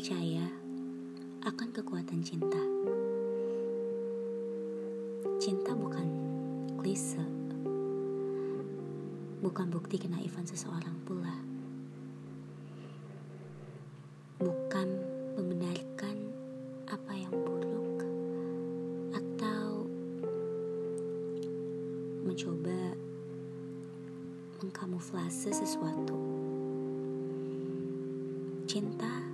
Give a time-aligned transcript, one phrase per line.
[0.00, 0.48] percaya
[1.44, 2.56] akan kekuatan cinta.
[5.36, 6.08] Cinta bukan
[6.80, 7.20] klise,
[9.44, 11.36] bukan bukti kenaifan seseorang pula,
[14.40, 14.88] bukan
[15.36, 16.16] membenarkan
[16.88, 18.00] apa yang buruk
[19.12, 19.84] atau
[22.24, 22.96] mencoba
[24.64, 26.16] mengkamuflase sesuatu.
[28.64, 29.29] Cinta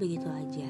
[0.00, 0.68] begitu aja.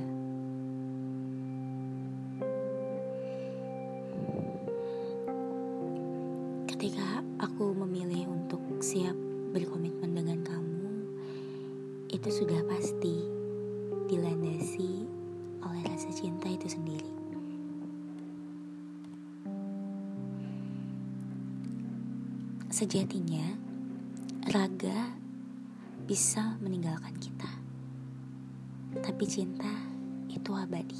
[6.66, 9.14] Ketika aku memilih untuk siap
[9.54, 11.14] berkomitmen dengan kamu,
[12.10, 13.22] itu sudah pasti
[14.10, 15.06] dilandasi
[15.62, 17.06] oleh rasa cinta itu sendiri.
[22.74, 23.46] Sejatinya,
[24.50, 25.14] raga
[26.08, 27.50] bisa meninggalkan kita,
[28.98, 29.70] tapi cinta
[30.26, 30.98] itu abadi.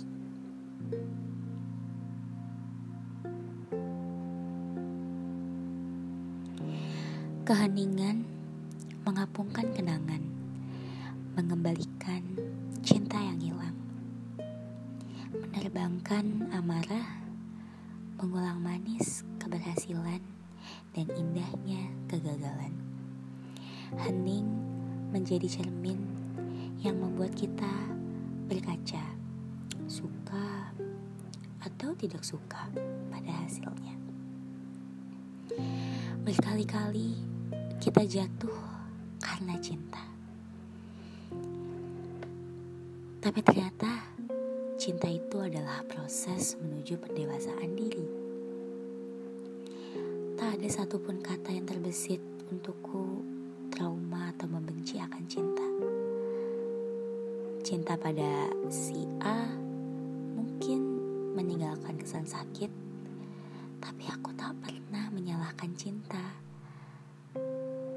[7.42, 8.22] Keheningan
[9.02, 10.22] mengapungkan kenangan,
[11.34, 12.22] mengembalikan
[12.86, 13.74] cinta yang hilang,
[15.34, 17.18] menerbangkan amarah,
[18.22, 20.22] mengulang manis keberhasilan
[20.94, 22.70] dan indahnya kegagalan.
[23.98, 24.46] Hening
[25.10, 26.19] menjadi cermin
[26.80, 27.68] yang membuat kita
[28.48, 29.04] berkaca,
[29.84, 30.72] suka
[31.60, 32.72] atau tidak suka
[33.12, 34.00] pada hasilnya.
[36.24, 37.20] Berkali-kali
[37.76, 38.60] kita jatuh
[39.20, 40.00] karena cinta.
[43.20, 44.00] Tapi ternyata
[44.80, 48.08] cinta itu adalah proses menuju pendewasaan diri.
[50.40, 53.20] Tak ada satupun kata yang terbesit untukku
[53.68, 55.99] trauma atau membenci akan cinta.
[57.60, 59.44] Cinta pada si A
[60.32, 60.80] mungkin
[61.36, 62.72] meninggalkan kesan sakit,
[63.78, 66.40] tapi aku tak pernah menyalahkan cinta.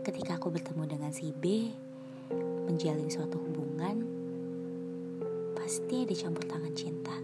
[0.04, 1.72] Ketika aku bertemu dengan si B,
[2.68, 4.04] menjalin suatu hubungan,
[5.56, 7.16] pasti ada campur tangan cinta.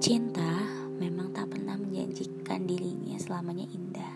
[0.00, 0.50] Cinta
[0.96, 4.14] memang tak pernah menjanjikan dirinya selamanya indah.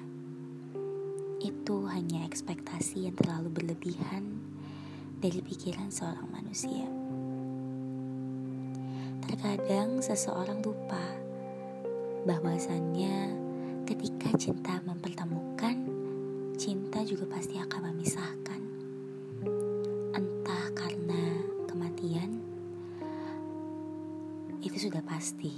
[1.43, 4.02] Itu hanya ekspektasi yang terlalu berlebihan
[5.23, 6.83] dari pikiran seorang manusia.
[9.23, 10.99] Terkadang seseorang lupa
[12.27, 13.31] bahwasannya
[13.87, 15.79] ketika cinta mempertemukan,
[16.59, 18.63] cinta juga pasti akan memisahkan.
[20.11, 21.23] Entah karena
[21.71, 22.43] kematian,
[24.59, 25.55] itu sudah pasti,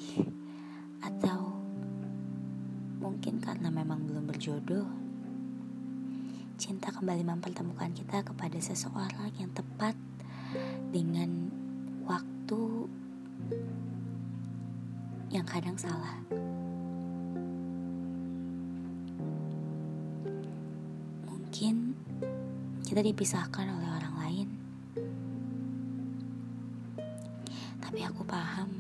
[1.01, 1.57] atau
[3.01, 5.04] mungkin karena memang belum berjodoh.
[6.65, 9.93] Cinta kembali mempertemukan kita kepada seseorang yang tepat
[10.89, 11.53] dengan
[12.09, 12.89] waktu
[15.29, 16.25] yang kadang salah.
[21.29, 21.93] Mungkin
[22.89, 24.49] kita dipisahkan oleh orang lain.
[27.77, 28.73] Tapi aku paham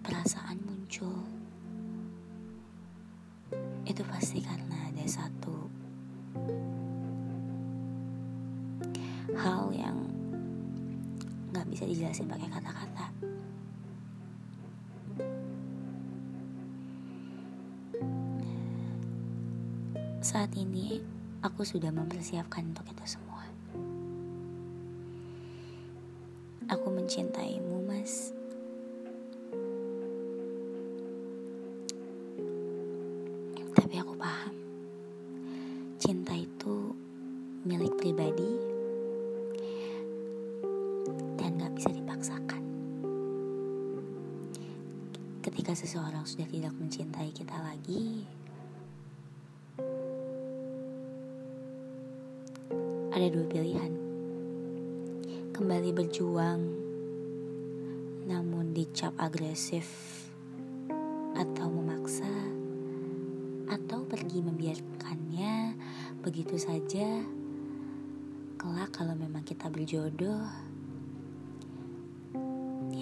[0.00, 1.28] perasaan muncul.
[3.84, 5.57] Itu pasti karena ada satu
[9.38, 9.94] hal yang
[11.54, 13.06] nggak bisa dijelasin pakai kata-kata.
[20.18, 21.00] Saat ini
[21.40, 23.46] aku sudah mempersiapkan untuk itu semua.
[26.68, 28.37] Aku mencintaimu, Mas.
[42.18, 42.62] Dipaksakan.
[45.38, 48.26] Ketika seseorang sudah tidak mencintai kita lagi,
[53.14, 53.92] ada dua pilihan.
[55.54, 56.60] Kembali berjuang,
[58.26, 59.86] namun dicap agresif,
[61.38, 62.34] atau memaksa,
[63.70, 65.54] atau pergi membiarkannya
[66.26, 67.22] begitu saja.
[68.58, 70.67] Kelak kalau memang kita berjodoh,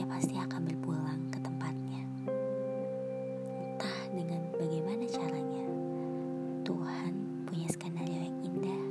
[0.07, 2.03] pasti akan berpulang ke tempatnya.
[3.61, 5.67] Entah dengan bagaimana caranya,
[6.63, 7.13] Tuhan
[7.47, 8.83] punya skenario yang indah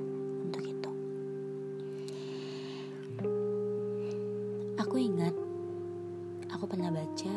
[0.44, 0.92] untuk itu.
[4.84, 5.36] Aku ingat,
[6.52, 7.36] aku pernah baca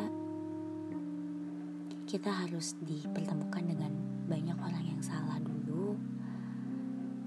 [2.09, 3.93] kita harus dipertemukan dengan
[4.25, 5.93] banyak orang yang salah dulu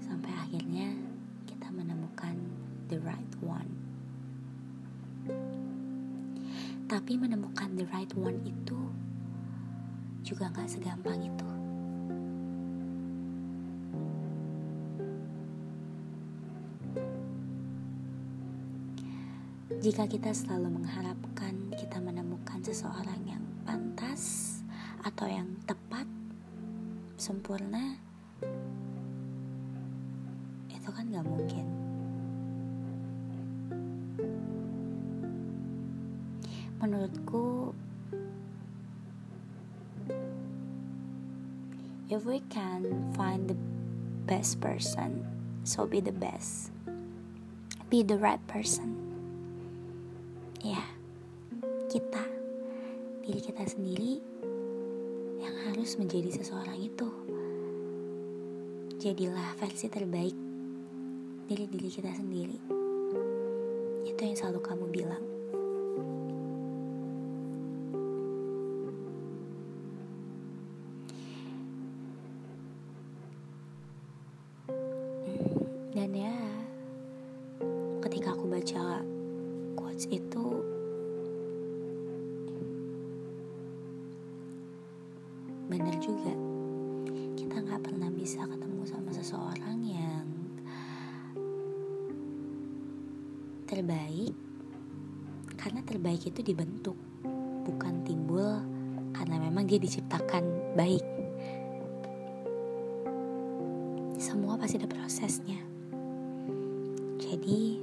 [0.03, 0.91] sampai akhirnya
[1.47, 2.35] kita menemukan
[2.91, 3.72] the right one.
[6.93, 8.77] Tapi menemukan the right one itu
[10.21, 11.49] juga gak segampang itu.
[19.81, 24.61] Jika kita selalu mengharapkan kita menemukan seseorang yang pantas
[25.01, 26.05] atau yang tepat,
[27.17, 27.97] sempurna,
[30.69, 31.82] itu kan gak mungkin.
[36.83, 37.71] Menurutku,
[42.11, 42.83] if we can
[43.15, 43.55] find the
[44.27, 45.23] best person,
[45.63, 46.75] so be the best.
[47.87, 48.99] Be the right person.
[50.59, 50.83] Ya,
[51.87, 52.27] kita,
[53.23, 54.19] diri kita sendiri
[55.39, 57.07] yang harus menjadi seseorang itu.
[58.99, 60.35] Jadilah versi terbaik
[61.47, 62.59] dari diri kita sendiri.
[64.03, 65.32] Itu yang selalu kamu bilang.
[75.93, 76.33] Dan ya,
[78.01, 79.05] ketika aku baca
[79.77, 80.57] quotes itu
[85.69, 86.33] benar juga.
[87.37, 90.25] Kita nggak pernah bisa ketemu sama seseorang yang
[93.69, 94.33] terbaik
[95.53, 96.97] karena terbaik itu dibentuk
[97.69, 98.65] bukan timbul
[99.13, 101.05] karena memang dia diciptakan baik.
[104.17, 105.72] Semua pasti ada prosesnya
[107.33, 107.81] jadi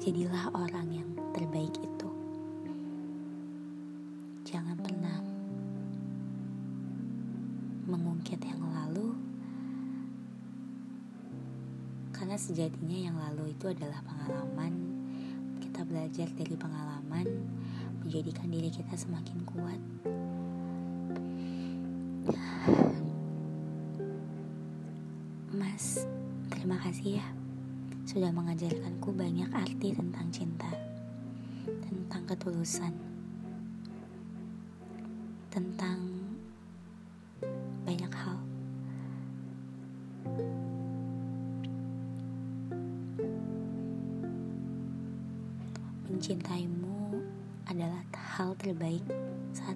[0.00, 2.08] jadilah orang yang terbaik itu.
[4.48, 5.20] Jangan pernah
[7.84, 9.12] mengungkit yang lalu,
[12.16, 14.72] karena sejatinya yang lalu itu adalah pengalaman.
[15.60, 17.28] Kita belajar dari pengalaman,
[18.00, 19.80] menjadikan diri kita semakin kuat.
[25.58, 26.06] Mas,
[26.54, 27.26] terima kasih ya
[28.06, 30.70] sudah mengajarkanku banyak arti tentang cinta,
[31.66, 32.94] tentang ketulusan,
[35.50, 35.98] tentang
[37.82, 38.38] banyak hal.
[46.06, 47.18] Mencintaimu
[47.66, 49.02] adalah hal terbaik
[49.50, 49.74] saat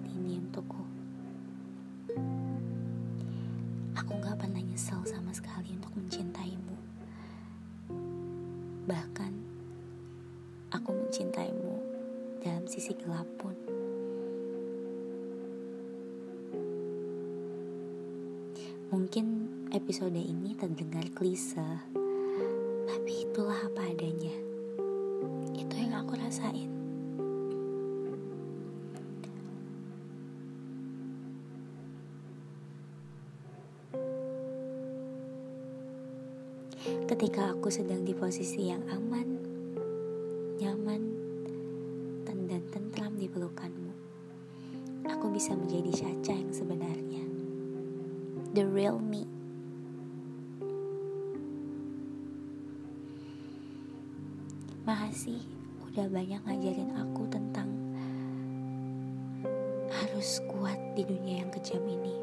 [8.83, 9.33] Bahkan,
[10.75, 11.75] aku mencintaimu
[12.43, 13.55] dalam sisi gelap pun.
[18.91, 19.25] Mungkin
[19.71, 21.63] episode ini terdengar klise,
[22.83, 24.35] tapi itulah apa adanya.
[25.55, 26.72] Itu yang aku rasain.
[36.83, 39.27] Ketika aku sedang di posisi yang aman,
[40.59, 41.01] nyaman,
[42.53, 43.91] dan tentram di pelukanmu,
[45.07, 47.23] aku bisa menjadi Caca yang sebenarnya.
[48.51, 49.23] The real me.
[54.83, 55.39] Makasih
[55.87, 57.71] udah banyak ngajarin aku tentang
[59.87, 62.22] harus kuat di dunia yang kejam ini.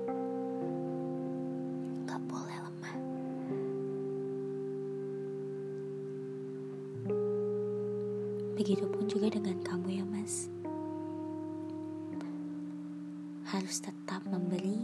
[13.50, 14.78] Harus tetap memberi.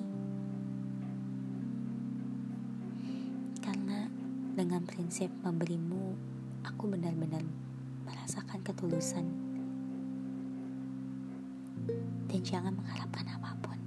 [3.62, 4.10] Karena
[4.58, 6.18] dengan prinsip memberimu,
[6.66, 7.46] aku benar-benar
[8.02, 9.22] merasakan ketulusan.
[12.26, 13.78] Dan jangan mengharapkan apa pun.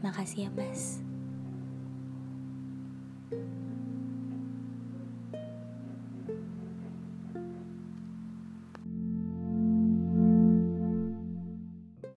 [0.00, 1.03] Makasih ya mas.